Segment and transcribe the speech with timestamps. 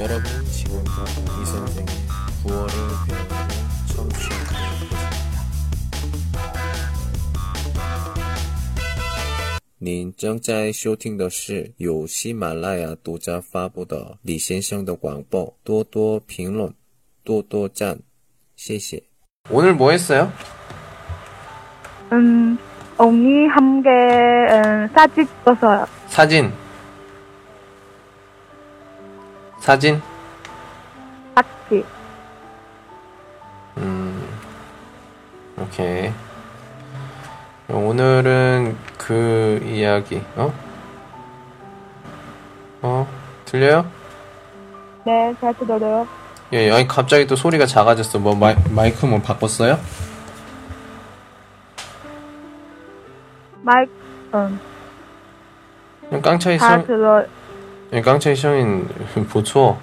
[0.00, 1.94] 여러분 지금부터 이 선생의
[2.42, 2.72] 구월을
[3.08, 3.48] 배우는
[3.94, 4.96] 청취하고 계십니다.
[9.78, 16.72] 您正在收听的是由喜马拉雅独家发布的李先生的广播，多多评论，
[17.22, 17.98] 多多赞，
[18.56, 19.02] 谢谢。
[19.50, 20.32] 오늘 뭐 했어요?
[22.12, 22.58] 음,
[22.96, 25.86] 언니 함께 음, 사진 찍어서요.
[26.08, 26.52] 사진.
[29.61, 30.01] 사진?
[31.35, 31.85] 같이.
[33.77, 34.27] 음,
[35.57, 36.11] 오케이.
[37.69, 40.51] 오늘은 그 이야기, 어?
[42.81, 43.07] 어?
[43.45, 43.85] 들려요?
[45.05, 46.07] 네, 잘 들어요.
[46.53, 48.17] 예, 아니, 갑자기 또 소리가 작아졌어.
[48.17, 49.79] 뭐, 마이, 마이크 뭐 바꿨어요?
[53.61, 53.91] 마이크,
[54.33, 54.59] 음,
[56.09, 57.23] 그냥 깡차이 다 성, 들어,
[57.93, 58.87] 예, 깡차이 성인
[59.29, 59.77] 보초.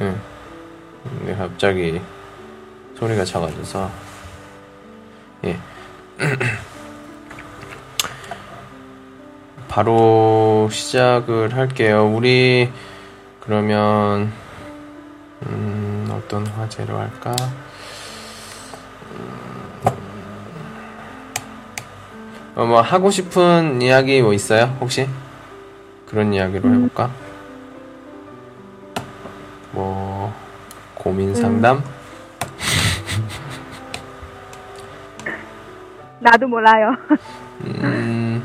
[0.00, 0.14] 예.
[1.02, 2.00] 근데 갑자기
[2.98, 3.90] 소리가 작아져서.
[5.44, 5.58] 예.
[9.68, 12.10] 바로 시작을 할게요.
[12.10, 12.72] 우리
[13.40, 14.32] 그러면
[15.46, 17.36] 음, 어떤 화제로 할까?
[22.56, 24.74] 어, 뭐 하고 싶은 이야기 뭐 있어요?
[24.80, 25.06] 혹시
[26.08, 27.10] 그런 이야기로 해볼까?
[29.72, 30.32] 뭐
[30.94, 31.82] 고민 상담?
[36.20, 36.96] 나도 몰라요.
[37.60, 38.42] 음,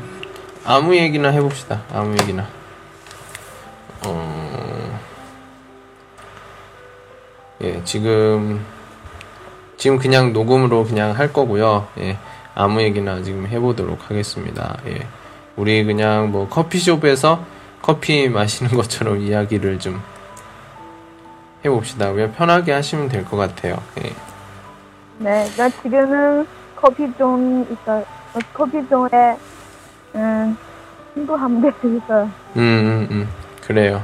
[0.64, 1.82] 아무 얘기나 해봅시다.
[1.92, 2.46] 아무 얘기나.
[4.06, 5.00] 어,
[7.62, 8.62] 예, 지금,
[9.78, 11.88] 지금 그냥 녹음으로 그냥 할 거고요.
[11.98, 12.18] 예,
[12.54, 14.76] 아무 얘기나 지금 해보도록 하겠습니다.
[14.86, 15.06] 예,
[15.56, 17.44] 우리 그냥 뭐 커피숍에서
[17.88, 20.00] 커피 마시는 것처럼 이야기를 좀
[21.66, 22.12] 해봅시다.
[22.14, 23.76] 그냥 편하게 하시면 될 것 같아요.
[24.02, 24.10] 예.
[25.18, 26.46] 네, 나 지금은
[26.76, 28.02] 커피존 있어요.
[28.32, 29.36] 어, 커피존에,
[30.14, 30.56] 음,
[31.12, 32.22] 친구 함께 있어요.
[32.56, 33.28] 음, 음, 음,
[33.66, 34.02] 그래요.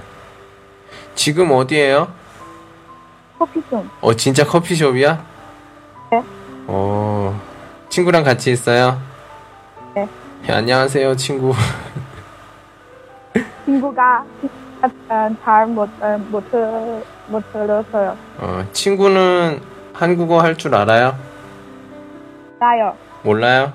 [1.15, 2.13] 지금 어디에요?
[3.39, 3.89] 커피존.
[4.03, 5.25] 어, 진짜 커피숍이야?
[6.13, 6.23] 네.
[6.67, 7.41] 어,
[7.89, 9.01] 친구랑 같이 있어요?
[9.95, 10.07] 네.
[10.51, 11.55] 예, 안녕하세요, 친구.
[13.71, 14.25] 친구가
[15.11, 16.51] 음, 잘못, 음, 못,
[17.53, 18.17] 들었어요.
[18.39, 19.61] 어, 친구는
[19.93, 21.17] 한국어 할 줄 알아요?
[22.59, 22.97] 나요.
[23.23, 23.73] 몰라요?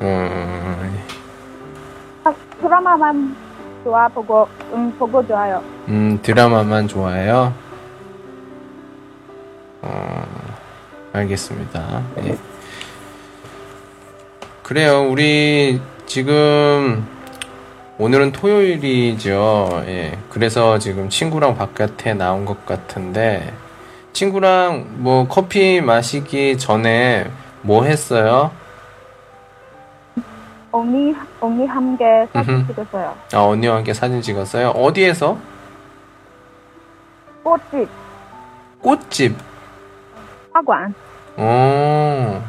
[0.00, 0.06] 어,
[2.24, 3.36] 아, 드라마만
[3.84, 5.62] 좋아 보고, 음, 보고 좋아요.
[5.88, 7.52] 음, 드라마만 좋아해요?
[9.82, 10.24] 어,
[11.12, 12.02] 알겠습니다.
[12.24, 12.47] 예.
[14.68, 15.08] 그래요.
[15.10, 17.08] 우리 지금
[17.96, 19.84] 오늘은 토요일이죠.
[19.86, 20.18] 예.
[20.28, 23.54] 그래서 지금 친구랑 바깥에 나온 것 같은데
[24.12, 27.30] 친구랑 뭐 커피 마시기 전에
[27.62, 28.50] 뭐 했어요?
[30.70, 32.66] 언니, 언니 함께 사진.
[32.66, 33.16] 찍었어요.
[33.32, 34.68] 아, 언니와 함께 사진 찍었어요.
[34.68, 35.38] 어디에서?
[37.42, 37.88] 꽃집,
[38.82, 39.34] 꽃집.
[40.52, 40.92] 화관.
[41.38, 42.44] 어.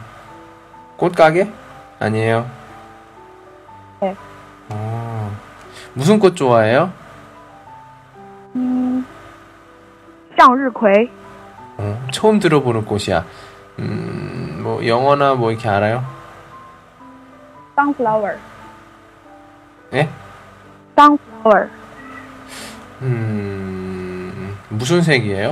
[0.98, 1.59] 꽃가게?
[2.00, 2.50] 아니에요?
[4.02, 4.16] 네.
[4.70, 5.30] 아,
[5.94, 6.92] 무슨 꽃 좋아해요?
[8.56, 9.06] 음,
[10.38, 11.10] 쌍日葵.
[11.78, 13.26] 어, 처음 들어보는 꽃이야.
[13.80, 16.04] 음, 뭐 영어나 뭐 이렇게 알아요?
[17.78, 18.38] sunflower.
[19.94, 20.10] 예?
[20.98, 21.70] sunflower.
[23.02, 25.52] 음, 무슨 색이에요?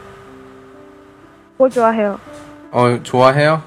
[1.61, 2.19] 뭐 좋아해요?
[2.71, 3.61] 어, 좋아해요?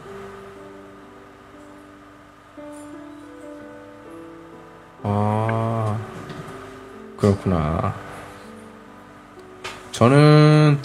[5.05, 5.97] 아,
[7.17, 7.95] 그렇구나.
[9.93, 10.77] 저는,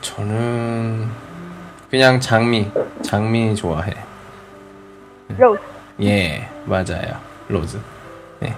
[0.00, 1.10] 저는,
[1.90, 2.70] 그냥 장미,
[3.02, 3.92] 장미 좋아해.
[5.36, 5.62] rose.
[6.00, 7.20] 예, 맞아요.
[7.48, 7.78] 로즈.
[8.40, 8.56] 네.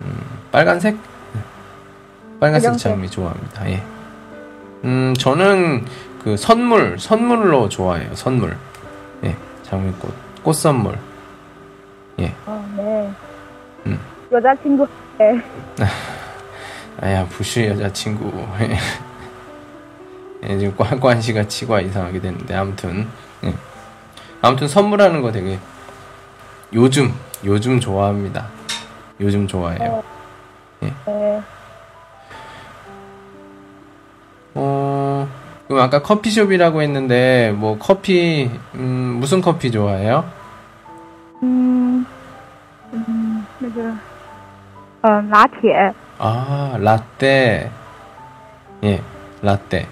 [0.00, 0.18] 음?
[0.50, 0.96] 빨간색
[2.40, 2.78] 빨간색.
[2.78, 3.68] 장미 좋아합니다.
[3.68, 3.99] 예.
[4.84, 5.84] 음, 저는
[6.22, 8.14] 그 선물, 선물로 좋아해요.
[8.14, 8.56] 선물.
[9.24, 10.42] 예, 장미꽃.
[10.42, 10.98] 꽃 선물.
[12.46, 13.10] 어, 네.
[13.86, 13.98] 음.
[14.30, 14.86] 여자친구,
[15.18, 15.40] 네.
[17.00, 18.30] 아야 부시 여자친구
[20.42, 23.08] 예, 지금 관, 관시가 치과 이상하게 됐는데 아무튼
[23.44, 23.54] 예.
[24.42, 25.58] 아무튼 선물하는 거 되게
[26.74, 28.48] 요즘 요즘 좋아합니다
[29.20, 30.02] 요즘 좋아해요
[30.80, 30.92] 네.
[31.06, 31.42] 어
[35.70, 40.24] 그럼 아까 커피숍이라고 했는데 뭐 커피 음, 무슨 커피 좋아해요?
[41.44, 42.04] 음,
[42.92, 43.94] 음, 那个,
[45.02, 45.22] 어.
[46.18, 47.70] 아 라떼
[48.82, 49.00] 예
[49.42, 49.86] 라떼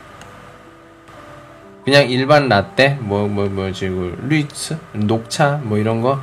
[1.85, 6.19] 그냥 일반 라떼 뭐 뭐 뭐 지금 루이츠 녹차 뭐 이런 거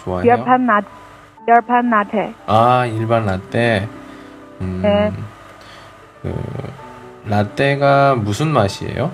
[0.00, 0.32] 좋아해요?
[0.32, 0.80] 열판 나,
[1.46, 2.34] 열판 나테.
[2.46, 3.88] 아 일반 라떼
[4.62, 5.12] 음, 네.
[6.22, 6.77] 그
[7.28, 9.12] 라떼가 무슨 맛이에요?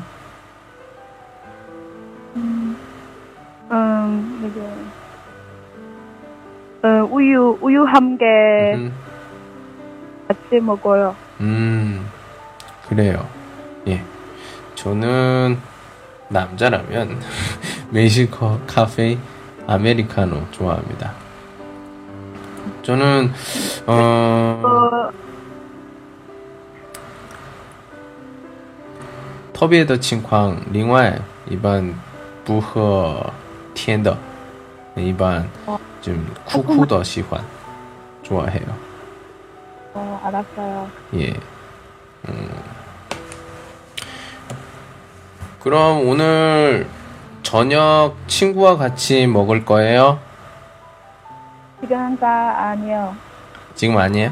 [2.37, 2.76] 음,
[3.70, 4.93] 음,
[6.82, 8.90] 어, 우유, 우유 함께
[10.28, 11.16] 같이 먹어요.
[11.40, 12.06] 음,
[12.88, 13.26] 그래요.
[13.88, 14.02] 예.
[14.75, 15.58] 저는
[16.28, 17.20] 남자라면
[17.90, 19.19] 멕시코 카페
[19.66, 21.12] 아메리카노 좋아합니다.
[22.82, 23.32] 저는,
[23.87, 25.24] 어, 어...
[29.63, 31.18] 特别的情况，另外
[31.50, 31.94] 一般
[32.45, 33.25] 不喝
[33.74, 34.18] 甜的，
[34.95, 36.15] 一般哦좀
[36.45, 37.41] 苦苦的喜欢，
[38.24, 38.65] 좋아해요.
[39.94, 40.88] 어, 알았어요.
[41.15, 41.33] 예.
[42.27, 42.50] 음.
[45.59, 46.88] 그럼 오늘
[47.44, 50.19] 저녁 친구와 같이 먹을 거예요?
[51.81, 53.15] 지금가 아니요.
[53.75, 54.31] 지금 아니에요?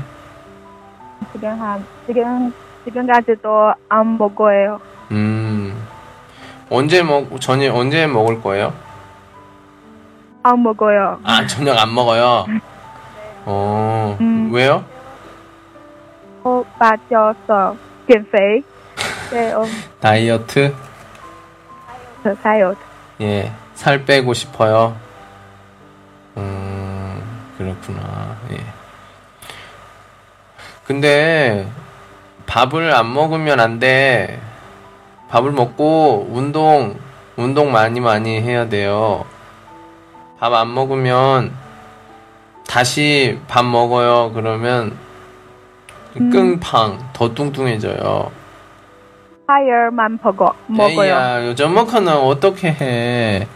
[1.33, 2.53] 지금 한, 지금,
[2.85, 4.79] 지금까지도 안 먹어요.
[5.10, 5.86] 음.
[6.70, 8.72] 언제 먹 저녁 언제 먹을 거예요?
[10.42, 11.20] 안 먹어요.
[11.24, 12.46] 아 저녁 안 먹어요.
[13.44, 14.50] 어 음.
[14.52, 14.84] 왜요?
[16.44, 17.76] 어, 빠져서
[18.08, 18.62] 减肥.
[19.30, 19.64] 네, 어,
[20.00, 20.74] 다이어트?
[22.22, 22.74] 저 사요.
[23.20, 24.96] 예, 살 빼고 싶어요.
[26.36, 27.22] 음,
[27.56, 28.36] 그렇구나.
[28.52, 28.64] 예.
[30.84, 31.68] 근데
[32.46, 34.40] 밥을 안 먹으면 안 돼.
[35.32, 36.94] 밥을 먹고 운동,
[37.36, 39.24] 운동 많이 많이 해야 돼요.
[40.38, 41.52] 밥 안 먹으면
[42.68, 44.32] 다시 밥 먹어요.
[44.34, 44.94] 그러면
[46.20, 46.28] 음.
[46.28, 48.30] 끙팡 더 뚱뚱해져요.
[49.46, 51.02] 과일만 먹어, 먹어요.
[51.02, 53.46] 에이야, 요즘 먹하는 어떻게 해?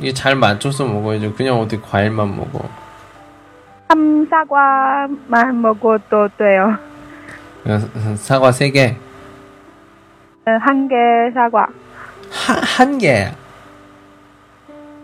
[0.00, 1.34] 이게 잘 맞춰서 먹어야죠.
[1.34, 2.68] 그냥 어떻게 과일만 먹어.
[3.88, 6.76] 한 사과만 먹어도 돼요.
[8.16, 8.96] 사과 세 개.
[10.46, 10.94] 어, 한개
[11.34, 11.66] 사과.
[12.30, 13.30] 한, 한 개.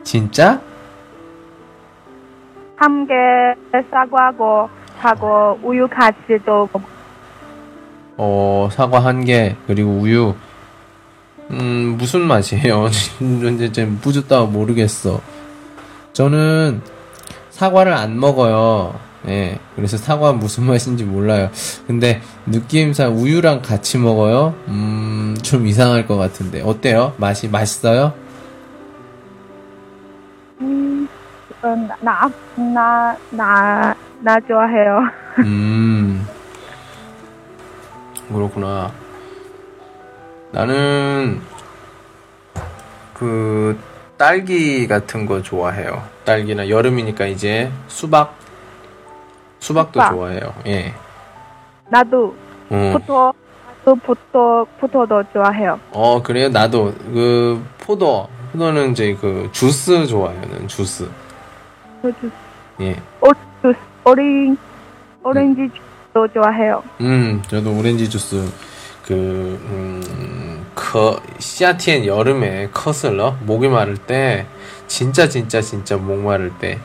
[0.02, 0.60] 진짜?
[2.76, 3.14] 한 개
[3.90, 6.82] 사과고 하고 우유 같이도 먹-
[8.16, 10.34] 어, 사과 한 개, 그리고 우유.
[11.50, 12.86] 음, 무슨 맛이에요?
[13.54, 15.20] 이제 좀 뿌듯다 모르겠어.
[16.12, 16.82] 저는
[17.50, 18.94] 사과를 안 먹어요.
[19.28, 19.58] 예.
[19.76, 21.50] 그래서 사과 무슨 맛인지 몰라요.
[21.86, 24.54] 근데 느낌상 우유랑 같이 먹어요?
[24.68, 26.62] 음, 좀 이상할 것 같은데.
[26.62, 27.14] 어때요?
[27.18, 28.14] 맛이 맛있어요?
[30.60, 31.06] 음,
[31.62, 31.68] 어,
[32.00, 35.00] 나, 나, 나, 나 좋아해요.
[35.44, 36.26] 음,
[38.32, 38.90] 그렇구나.
[40.52, 41.40] 나는
[43.14, 43.78] 그
[44.16, 46.02] 딸기 같은 거 좋아해요.
[46.24, 48.39] 딸기나 여름이니까 이제 수박,
[49.70, 50.10] 수박도 수박.
[50.14, 50.54] 좋아해요.
[50.66, 50.92] 예.
[51.88, 52.34] 나도
[52.70, 53.32] 어, 포토,
[53.84, 55.78] 나도 포토, 포토도 좋아해요.
[55.92, 56.48] 어 그래요.
[56.48, 60.40] 나도 그 포도, 포도는 이제 그 주스 좋아해요.
[60.42, 61.08] 는 주스.
[62.02, 62.32] 그 주스,
[62.80, 62.96] 예.
[63.20, 63.30] 오,
[63.62, 64.56] 주스, 오렌,
[65.22, 66.82] 오렌지 주스도 좋아해요.
[67.00, 68.36] 음, 저도 오렌지 주스
[69.06, 74.46] 그 음, 그夏天 여름에 컷을러 목이 마를 때
[74.88, 76.78] 진짜 진짜 진짜 목 마를 때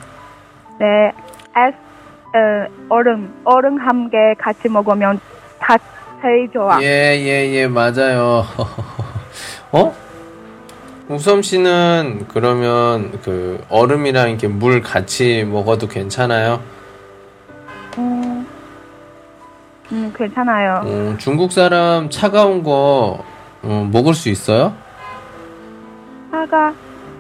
[0.80, 1.12] 네,
[1.56, 1.72] 어,
[2.90, 5.20] 얼음, 얼음 한개 같이 먹으면
[5.60, 5.78] 다
[6.22, 6.82] 제일 좋아.
[6.82, 8.44] 예, 예, 예, 맞아요.
[9.72, 9.96] 어?
[11.08, 16.62] 우섬 씨는 그러면 그 얼음이랑 이렇게 물 같이 먹어도 괜찮아요?
[17.98, 18.46] 음,
[19.92, 20.82] 음, 괜찮아요.
[20.84, 23.24] 어, 중국 사람 차가운 거
[23.62, 24.74] 어, 먹을 수 있어요?
[26.32, 26.74] 사과,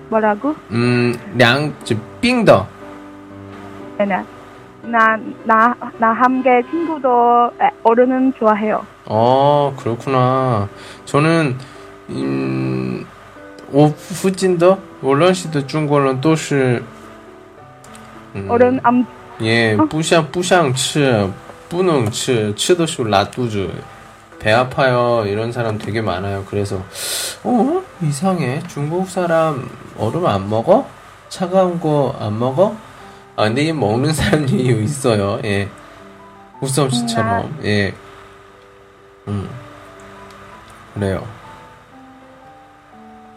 [0.09, 0.55] 뭐라고?
[0.71, 2.67] 음, 량, 저, 빙더.
[3.97, 4.34] 네네.
[4.84, 8.84] 나, 나, 나 함께 친구도 에, 어른은 좋아해요.
[9.06, 10.68] 어, 그렇구나.
[11.04, 11.56] 저는,
[12.10, 13.04] 음,
[13.72, 16.82] 我附近的无论是的中国人都是
[18.34, 18.46] 음.
[18.48, 19.06] 얼음 안
[19.42, 21.28] 예, 不想不想吃,
[21.68, 23.68] 不能吃,吃的时候拉肚子.
[24.40, 25.24] 배 아파요.
[25.26, 26.44] 이런 사람 되게 많아요.
[26.48, 26.82] 그래서
[27.44, 27.82] 어?
[28.02, 28.60] 이상해.
[28.68, 30.86] 중국 사람 얼음 안 먹어?
[31.28, 32.74] 차가운 거 안 먹어?
[33.37, 34.49] 아, 근데 이 먹는 사람이
[34.83, 35.39] 있어요.
[35.43, 35.69] 예.
[36.61, 37.59] 우썸 씨처럼.
[37.65, 37.93] 예.
[39.27, 39.49] 음.
[40.93, 41.27] 그래요.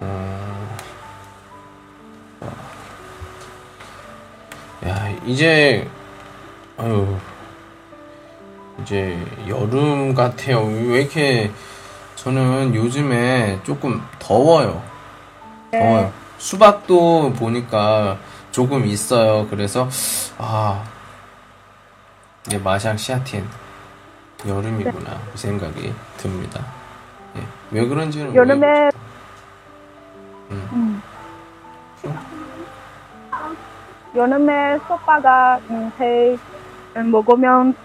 [0.01, 0.69] 어...
[4.87, 5.89] 야, 이제,
[6.77, 7.17] 아유,
[8.81, 10.63] 이제 여름 같아요.
[10.63, 11.51] 왜 이렇게,
[12.15, 14.81] 저는 요즘에 조금 더워요.
[15.73, 16.13] 더워요.
[16.39, 18.17] 수박도 보니까
[18.59, 19.47] 조금 있어요.
[19.49, 19.89] 그래서,
[20.37, 20.83] 아,
[22.45, 23.47] 이게 마샹 시아틴.
[24.45, 25.17] 여름이구나.
[25.31, 26.65] 그 생각이 듭니다.
[27.37, 27.47] 예.
[27.71, 28.99] 왜 그런지는 여름에 모르겠죠.
[30.51, 31.03] 음.
[34.17, 36.37] 여름에 소파가 음, 해
[36.97, 37.77] 음, 먹으면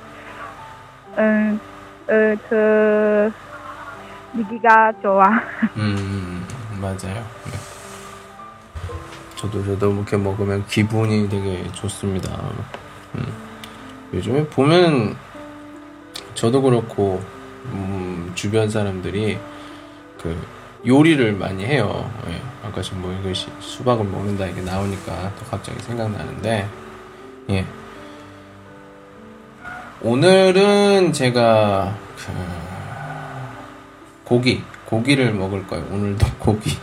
[1.19, 1.59] 음,
[2.07, 3.31] 어, 그
[4.33, 5.29] 느기가 좋아.
[5.77, 6.47] 음,
[6.81, 7.23] 맞아요.
[7.45, 7.62] 네.
[9.43, 12.31] 저도 저도 이렇게 먹으면 기분이 되게 좋습니다.
[13.15, 13.25] 음.
[14.13, 15.17] 요즘에 보면
[16.33, 17.21] 저도 그렇고
[17.65, 19.37] 음, 주변 사람들이
[20.21, 20.41] 그
[20.87, 22.09] 요리를 많이 해요.
[22.29, 22.41] 예.
[22.65, 26.69] 아까 지금 뭐 이것이 수박을 먹는다 이게 나오니까 또 갑자기 생각나는데
[27.49, 27.65] 예.
[30.01, 32.31] 오늘은 제가 그
[34.23, 35.85] 고기 고기를 먹을 거예요.
[35.91, 36.77] 오늘도 고기.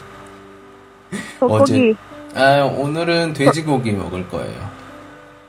[1.38, 1.96] 소고기,
[2.34, 4.70] 아 오늘은 돼지고기 먹을 거예요.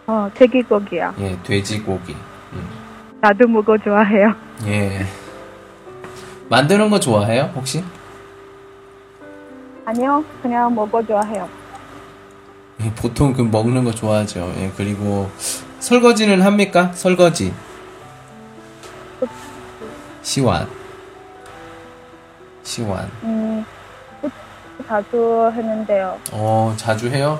[0.08, 1.14] 어, 돼지고기야.
[1.20, 2.16] 예, 돼지고기.
[2.54, 2.68] 음.
[3.22, 4.34] 나도 먹어 좋아해요.
[4.66, 5.06] 예.
[6.50, 7.84] 만드는 거 좋아해요 혹시?
[9.86, 11.48] 아니요, 그냥 먹어 좋아해요.
[12.84, 14.52] 예, 보통 그 먹는 거 좋아하죠.
[14.58, 15.30] 예, 그리고
[15.80, 16.92] 설거지는 합니까?
[16.94, 17.54] 설거지.
[20.24, 20.68] 시완.
[22.64, 23.10] 시완.
[23.24, 23.66] 음,
[24.88, 26.20] 자주 했는데요.
[26.32, 27.40] 어, 자주 해요?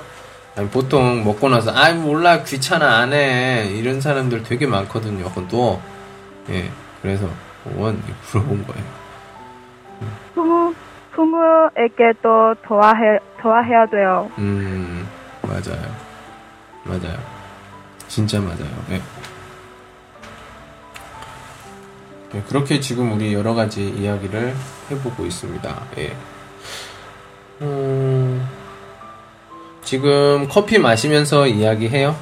[0.56, 3.66] 아니, 보통 먹고 나서, 아이, 몰라, 귀찮아, 안 해.
[3.70, 5.80] 이런 사람들 되게 많거든요, 또.
[6.50, 6.70] 예,
[7.00, 7.26] 그래서,
[7.76, 8.84] 원, 물어본 거예요.
[10.34, 10.74] 부모,
[11.12, 14.30] 부모에게도 도와해, 도와해야 돼요.
[14.38, 15.08] 음,
[15.42, 15.94] 맞아요.
[16.84, 17.18] 맞아요.
[18.08, 18.84] 진짜 맞아요.
[18.90, 19.00] 예.
[22.34, 24.54] 예, 그렇게 지금 우리 여러 가지 이야기를
[24.90, 25.82] 해보고 있습니다.
[25.98, 26.16] 예.
[27.62, 28.48] 음.
[29.82, 32.14] 지금 커피 마시면서 이야기해요?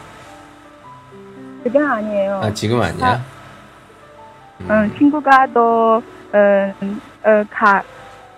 [1.65, 2.41] 지금 아니에요.
[2.43, 3.23] 아, 지금 아니야?
[4.61, 4.71] 음.
[4.71, 6.03] 음, 친구가 너,
[6.35, 7.83] 음, 어, 가,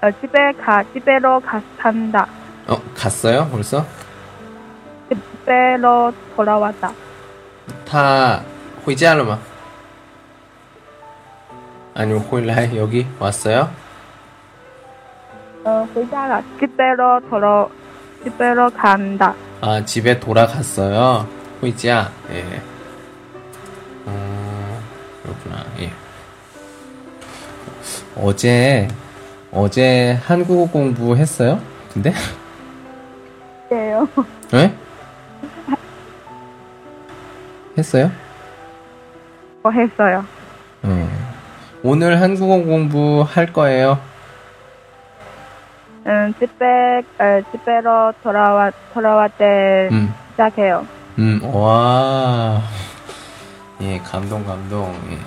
[0.00, 2.26] 어, 집에 가, 집에로 갔단다.
[2.68, 3.49] 어, 갔어요?
[3.50, 3.85] 벌써?
[5.09, 6.92] 집에로 돌아왔다.
[7.88, 8.42] 다,
[8.87, 9.38] 회지하러
[11.94, 13.71] 아니면 홀라 여기 왔어요?
[15.64, 17.69] 어, 회사가 집에로 돌아,
[18.25, 19.35] 집에로 간다.
[19.61, 21.26] 아, 집에 돌아갔어요.
[21.61, 22.11] 호이지야.
[22.31, 22.61] 예.
[24.07, 24.81] 어,
[25.23, 25.64] 그렇구나.
[25.81, 25.92] 예.
[28.16, 28.88] 어제
[29.52, 31.61] 어제 한국어 공부했어요?
[31.92, 32.12] 근데?
[33.71, 34.09] 예요.
[34.54, 34.75] 예?
[37.78, 38.11] 했어요?
[39.62, 40.25] 어, 했어요.
[40.87, 41.09] 예.
[41.85, 43.99] 오늘 한국어 공부 할 거예요.
[46.06, 50.12] 음, 집에, 어, 집에로 돌아와, 돌아왔 때 음.
[50.32, 50.87] 시작해요.
[51.18, 52.61] 음, 와.
[53.80, 55.18] 예, 감동, 감동, 예.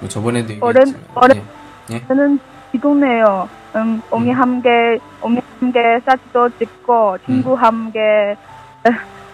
[0.00, 1.42] 뭐 저번에도 어른- 얘기했지만, 어른-
[1.90, 1.94] 예.
[1.96, 2.06] 예?
[2.06, 2.38] 저는
[2.72, 3.48] 지금네요.
[3.76, 4.34] 음, 옹이 음.
[4.40, 8.36] 함께, 옹이 함께 사진도 찍고, 친구 함께 에,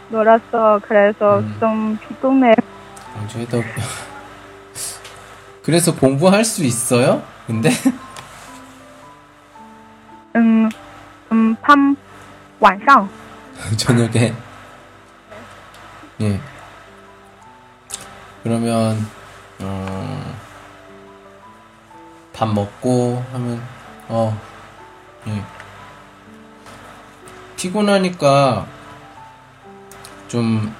[0.08, 0.80] 놀았어.
[0.82, 1.56] 그래서 음.
[1.60, 2.54] 좀 피곤해요.
[3.16, 3.62] 어, 저희도
[5.62, 7.22] 그래서 공부할 수 있어요?
[7.46, 7.70] 근데
[10.38, 10.68] 음,
[11.32, 11.96] 음, 밤,
[12.60, 13.08] 晚上,
[13.76, 14.32] 저녁에
[16.20, 16.40] 예
[18.44, 19.04] 그러면
[19.60, 20.34] 어,
[22.32, 23.60] 밥 먹고 하면
[24.08, 24.40] 어
[25.26, 25.42] 예.
[27.56, 28.64] 피곤하니까
[30.28, 30.72] 좀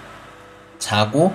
[0.79, 1.35] 자고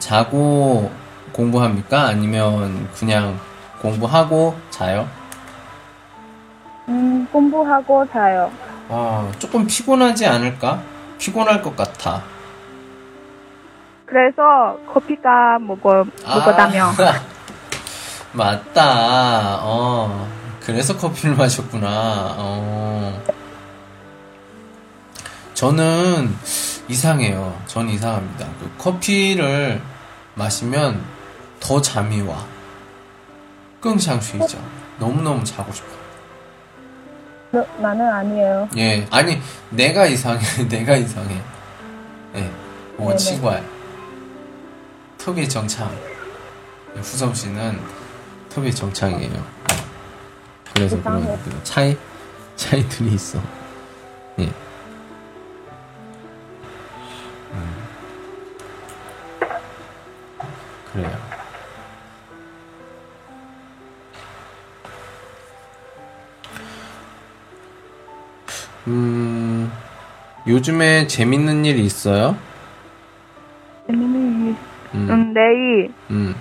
[0.00, 0.90] 자고
[1.32, 2.06] 공부합니까?
[2.06, 3.38] 아니면 그냥
[3.80, 5.08] 공부하고 자요?
[7.54, 8.50] 공부하고 자요.
[8.88, 10.82] 아, 조금 피곤하지 않을까?
[11.18, 12.22] 피곤할 것 같아.
[14.04, 16.86] 그래서 커피가 먹어 먹었다며.
[16.86, 16.94] 아,
[18.32, 19.60] 맞다.
[19.62, 20.28] 어.
[20.60, 22.34] 그래서 커피를 마셨구나.
[22.36, 23.22] 어.
[25.54, 26.34] 저는
[26.88, 27.56] 이상해요.
[27.66, 28.46] 전 이상합니다.
[28.58, 29.80] 그 커피를
[30.34, 31.02] 마시면
[31.60, 32.44] 더 잠이 와.
[33.80, 34.58] 끙샹 쉬죠.
[34.98, 36.03] 너무너무 자고 싶어요.
[37.53, 38.69] 너, 나는 아니에요.
[38.77, 40.39] 예, 아니 내가 이상해,
[40.69, 41.41] 내가 이상해.
[42.35, 42.49] 예,
[42.97, 43.17] 我 네네.
[43.17, 43.61] 奇怪.
[45.17, 45.89] 特别 정창.
[46.95, 47.79] 후성 씨는
[48.49, 49.43] 特别 정창이에요.
[50.73, 51.39] 그래서 그런 이상해.
[51.43, 51.97] 그 차이
[52.55, 53.39] 차이들이 있어.
[54.39, 54.43] 예.
[57.53, 57.75] 음.
[60.93, 61.32] 그래요.
[68.87, 69.71] 음,
[70.47, 72.35] 요즘에 재밌는 일 있어요?
[73.87, 74.55] 재밌는 일.
[74.95, 76.35] 음, 음, 내일, 음.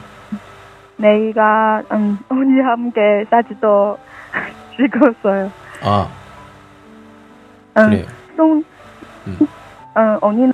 [0.97, 3.99] 내일가, 음, 언니 함께 사진도
[4.77, 5.53] 찍었어요.
[5.83, 6.09] 아,
[7.77, 8.07] 음, 그래요.
[8.37, 8.65] 송,
[9.27, 9.39] 음.
[9.97, 10.53] 음, 언니는,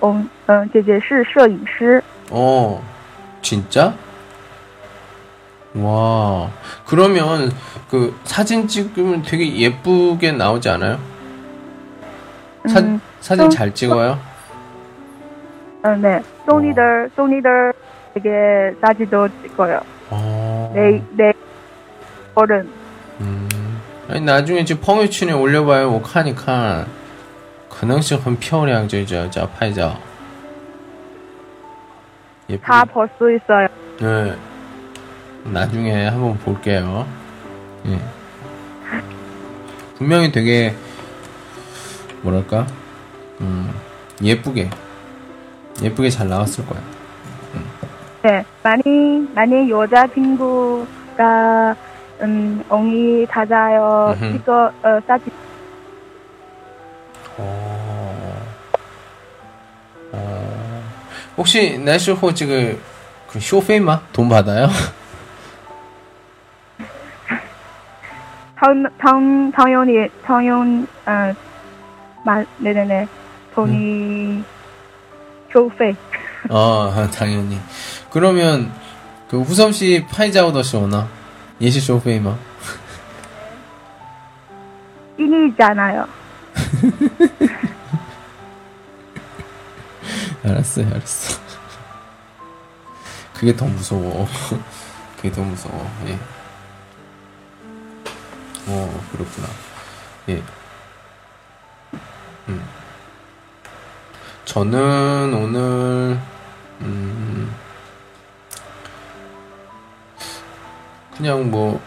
[0.00, 0.10] 어,
[0.48, 2.02] 음, 姐姐是摄影师.
[2.30, 2.82] 어,
[3.42, 3.94] 진짜?
[5.74, 6.50] 와,
[6.86, 7.52] 그러면
[7.90, 10.98] 그 사진 찍으면 되게 예쁘게 나오지 않아요?
[12.68, 14.18] 사, 음, 사진 좀- 잘 찍어요?
[15.84, 16.22] 음, 네.
[16.48, 17.72] 소니들, 소니들
[18.14, 19.80] 되게 사진도 찍어요.
[20.10, 21.32] 어, 내, 내,
[22.34, 22.68] 어른.
[23.20, 23.48] 음,
[24.08, 25.90] 아니, 나중에 지금 펑유춘에 올려봐요.
[25.90, 26.86] 我看一看
[27.68, 29.96] 可能是很漂亮这这这拍照
[32.48, 33.68] 예쁘게 다 볼 수 있어요.
[34.00, 34.34] 네.
[35.44, 37.06] 나중에 한번 볼게요.
[37.86, 37.98] 예.
[39.98, 40.74] 분명히 되게
[42.21, 42.65] 뭐랄까,
[43.39, 43.73] 음,
[44.21, 44.69] 예쁘게
[45.81, 46.79] 예쁘게 잘 나왔을 거야.
[48.23, 48.45] 네.
[48.61, 51.75] 많이, 많이 여자 친구가,
[52.21, 54.15] 음, 언니 찾아요.
[54.15, 54.35] 음흠.
[54.35, 55.31] 이거, 어, 사진,
[57.37, 58.41] 어,
[60.11, 60.83] 어,
[61.35, 62.79] 혹시 날씨호 지금
[63.27, 64.67] 그 쇼페이마 돈 받아요?
[68.55, 71.33] 당, 당, 당연히, 당연, 어,
[72.23, 73.07] 마, 네네네.
[73.53, 74.43] 돈이,
[75.51, 75.95] 쇼페이.
[76.49, 77.59] 어, 당연히.
[78.09, 78.71] 그러면
[79.29, 81.07] 그 후섬 씨 파이자오더 쇼나
[81.59, 82.35] 예시 쇼페이마.
[85.17, 86.07] 인이잖아요.
[90.43, 91.39] 알았어요, 알았어.
[93.33, 94.27] 그게 더 무서워.
[95.17, 95.89] 그게 더 무서워.
[96.07, 96.17] 예.
[98.67, 99.47] 어, 그렇구나.
[100.29, 100.41] 예.
[102.51, 102.61] 음.
[104.45, 106.19] 저는 오늘,
[106.81, 107.55] 음,
[111.15, 111.79] 그냥 뭐,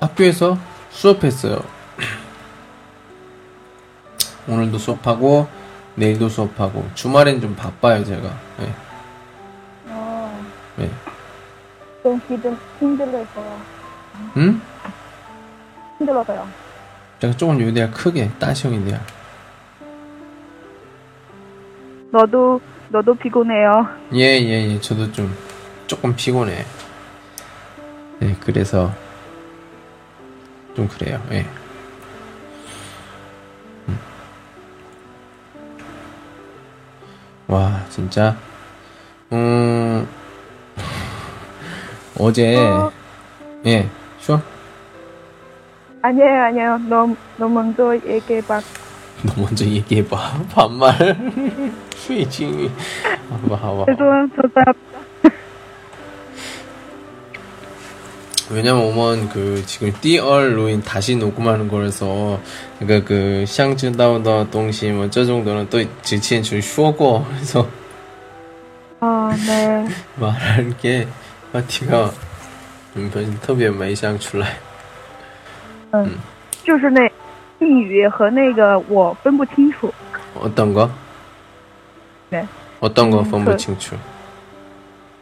[0.00, 0.58] 학교에서
[0.90, 1.62] 수업했어요.
[4.48, 5.48] 오늘도 수업하고,
[5.94, 8.28] 내일도 수업하고, 주말엔 좀 바빠요, 제가.
[8.60, 8.74] 예.
[9.88, 10.44] 어,
[10.80, 10.90] 예.
[12.02, 13.60] 좀 힘들, 힘들었어요.
[14.36, 14.60] 응?
[15.98, 16.48] 힘들었어요.
[17.20, 18.98] 제가 조금 요대야 크게, 따시 형인데요.
[22.12, 23.88] 너도, 너도 피곤해요.
[24.12, 24.80] 예, 예, 예.
[24.80, 25.34] 저도 좀,
[25.86, 26.64] 조금 피곤해.
[28.20, 28.92] 네, 그래서,
[30.74, 31.46] 좀 그래요, 예.
[33.88, 33.98] 음.
[37.48, 38.36] 와, 진짜,
[39.32, 40.06] 음,
[42.20, 42.92] 어제, 어.
[43.64, 43.88] 예,
[44.20, 44.38] 쇼?
[46.02, 46.78] 아니에요, 아니에요.
[46.90, 48.60] 너, 너 먼저 얘기해 봐.
[49.23, 50.45] 너 먼저 얘기해봐.
[50.53, 50.93] 반말.
[51.95, 52.69] 수이징이.
[53.29, 53.85] 봐봐, 봐봐.
[53.87, 54.73] 죄송, 저다
[58.49, 62.39] 왜냐면 오면 그 지금 띠얼 로인 다시 녹음하는 거라서
[62.79, 67.67] 그러니까 그 샹知道的 东西 뭐저 정도는 또之前 좀 쉬었고 그래서
[69.01, 69.85] 어, 네.
[70.15, 71.07] 말할 게
[71.51, 72.11] 파티가
[72.95, 73.11] 음,
[73.41, 74.57] 特别没想出来
[75.91, 76.17] 嗯，
[76.63, 77.01] 就是那
[77.61, 79.91] 英语和那个我分不清楚。
[80.39, 80.89] 어떤 거?
[82.31, 82.45] 네.
[82.79, 83.95] 어떤 거 음, 分不 그- 清楚?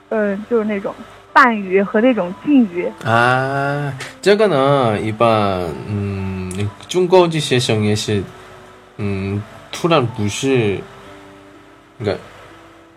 [0.10, 0.94] 嗯，就是那种
[1.34, 2.92] 半语和那种敬语。
[3.04, 8.22] 啊，这个呢，一般嗯，中国这些生也是，
[8.98, 9.42] 嗯，
[9.72, 10.80] 突然不是，
[11.98, 12.18] 那个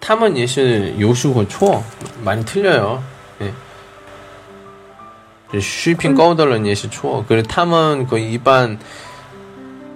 [0.00, 1.82] 他们也是有时候错，
[2.24, 2.98] 많이틀려요。
[5.52, 8.76] 예， 水平高的人也是错，可是他们그一般，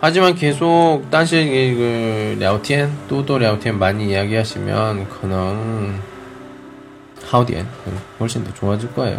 [0.00, 5.94] 하지만 계속 但是그聊天多多聊天 많이 이야기하시면 可能
[7.24, 7.66] 好点
[8.20, 9.18] 훨씬 더 좋아질 거예요.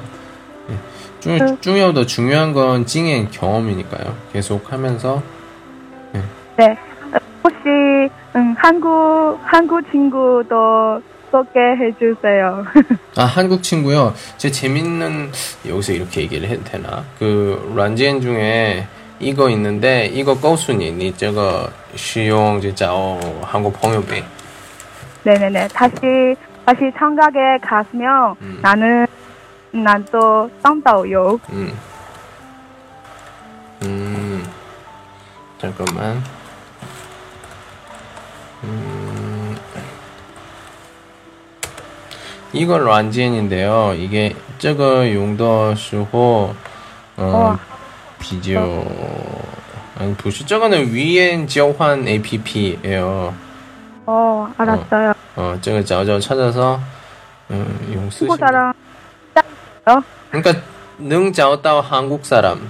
[0.69, 0.75] 예.
[1.19, 1.57] 중, 음.
[1.61, 4.15] 중요도 중요한 건经验 경험이니까요.
[4.31, 5.21] 계속 하면서
[6.57, 6.71] 네.
[7.13, 12.63] 어, 혹시 음, 한국 한국 친구도 소개해 주세요.
[13.15, 14.13] 아 한국 친구요.
[14.37, 15.31] 제 재밌는
[15.67, 17.03] 여기서 이렇게 얘기를 해도 되나?
[17.19, 18.87] 그 란지엔 중에
[19.21, 24.23] 이거 있는데 이거 告诉你你这个使用就找 한국 朋友呗.
[25.23, 25.67] 네네네.
[25.69, 28.59] 다시 다시 청각에 가시면 음.
[28.61, 29.07] 나는
[29.71, 31.39] 난또 쌍따오요.
[31.49, 31.77] 음.
[33.83, 34.45] 음.
[35.59, 36.21] 잠깐만.
[38.63, 39.57] 음.
[42.53, 43.93] 이건 란지엔인데요.
[43.95, 46.53] 이게 这个用的时候
[47.17, 47.59] 어, 어.
[48.21, 48.61] 比较
[49.99, 53.33] 아니 不是 저거는 위엔交换 APP예요.
[54.05, 55.13] 어 알았어요.
[55.35, 56.79] 어, 这个 找找 찾아서
[57.49, 58.73] 음, 용 쓰시면 한국
[59.83, 60.61] 사람 그러니까
[60.97, 62.69] 능找到 한국 사람.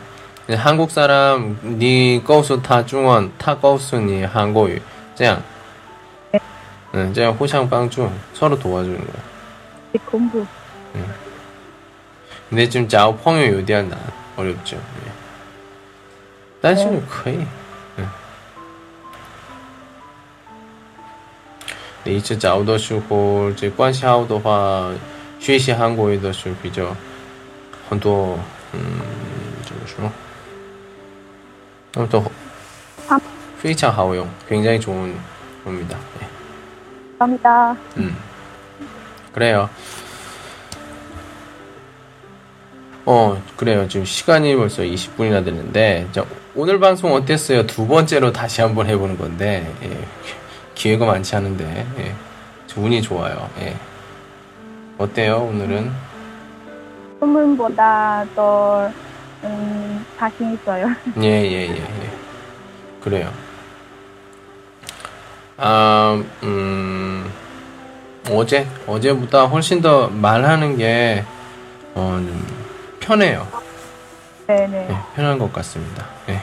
[0.50, 4.82] 한국 사람 你告诉他中文他告诉你韩国语
[5.16, 5.42] 这样
[6.94, 10.02] 응, 这样互相帮助 서로 도와주는 거야.
[10.06, 10.46] 공부.
[12.50, 14.00] 근데 좀 找朋友有点难
[14.38, 14.78] 어렵죠.
[14.78, 15.21] 예.
[16.62, 17.38] 但是可以.
[17.98, 18.08] 응.
[22.04, 24.92] 你一直找的时候，这关系好的话，
[25.40, 26.96] 学习韩国语的时候比较
[27.90, 28.38] 很多，
[28.74, 28.80] 嗯，
[29.66, 30.10] 怎么说？
[31.94, 32.20] 那都
[33.08, 33.20] 啊
[33.58, 36.28] 非常好用，굉장히좋은겁니다 네.
[37.18, 37.76] 감사합니다.
[37.98, 38.16] 음.
[39.34, 39.70] 그래요.
[43.05, 43.89] 어, 그래요.
[43.89, 47.67] 지금 시간이 벌써 20분이나 됐는데, 자, 오늘 방송 어땠어요?
[47.67, 49.99] 두 번째로 다시 한번 해보는 건데, 예,
[50.75, 52.15] 기회가 많지 않은데, 예,
[52.69, 53.49] 저 운이 좋아요.
[53.61, 53.75] 예.
[54.99, 55.91] 어때요, 오늘은?
[57.19, 58.89] 소문보다 더
[59.43, 60.87] 음, 자신 있어요.
[61.21, 62.11] 예, 예, 예, 예.
[63.03, 63.33] 그래요.
[65.57, 67.29] 아, 음,
[68.31, 71.25] 어제, 어제보다 훨씬 더 말하는 게,
[71.95, 72.62] 어, 좀
[73.03, 73.47] 편해요.
[74.47, 74.89] 네네.
[74.91, 76.07] 예, 편한 것 같습니다.
[76.29, 76.41] 예.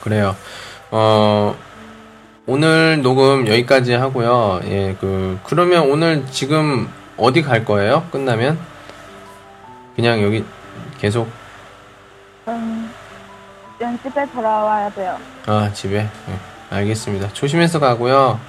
[0.00, 0.34] 그래요.
[0.90, 1.54] 어,
[2.46, 4.60] 오늘 녹음 여기까지 하고요.
[4.64, 8.06] 예, 그, 그러면 오늘 지금 어디 갈 거예요?
[8.10, 8.58] 끝나면?
[9.94, 10.44] 그냥 여기
[10.98, 11.28] 계속,
[12.48, 12.90] 음,
[13.78, 15.18] 좀 집에 돌아와야 돼요.
[15.46, 15.98] 아, 집에?
[15.98, 17.28] 예, 알겠습니다.
[17.32, 18.40] 조심해서 가고요.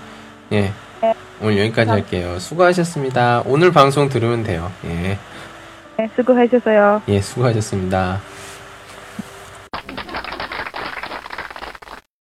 [0.54, 0.74] 예.
[1.02, 1.14] 네.
[1.42, 2.40] 오늘 여기까지 할게요.
[2.40, 3.44] 수고하셨습니다.
[3.46, 4.72] 오늘 방송 들으면 돼요.
[4.86, 5.20] 예.
[5.98, 7.02] 네, 수고해 주세요.
[7.08, 8.20] 예, 수고하셨습니다.